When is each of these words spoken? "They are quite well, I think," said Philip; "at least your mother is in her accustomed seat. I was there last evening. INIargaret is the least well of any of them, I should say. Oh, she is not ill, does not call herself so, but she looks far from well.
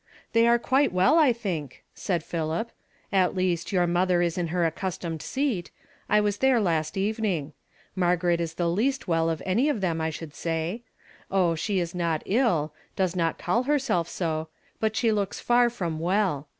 "They 0.33 0.47
are 0.47 0.57
quite 0.57 0.91
well, 0.91 1.19
I 1.19 1.31
think," 1.31 1.83
said 1.93 2.23
Philip; 2.23 2.71
"at 3.11 3.35
least 3.35 3.71
your 3.71 3.85
mother 3.85 4.23
is 4.23 4.35
in 4.35 4.47
her 4.47 4.65
accustomed 4.65 5.21
seat. 5.21 5.69
I 6.09 6.19
was 6.19 6.37
there 6.37 6.59
last 6.59 6.97
evening. 6.97 7.53
INIargaret 7.95 8.39
is 8.39 8.55
the 8.55 8.67
least 8.67 9.07
well 9.07 9.29
of 9.29 9.43
any 9.45 9.69
of 9.69 9.79
them, 9.79 10.01
I 10.01 10.09
should 10.09 10.33
say. 10.33 10.81
Oh, 11.29 11.53
she 11.53 11.79
is 11.79 11.93
not 11.93 12.23
ill, 12.25 12.73
does 12.95 13.15
not 13.15 13.37
call 13.37 13.61
herself 13.61 14.09
so, 14.09 14.47
but 14.79 14.95
she 14.95 15.11
looks 15.11 15.39
far 15.39 15.69
from 15.69 15.99
well. 15.99 16.47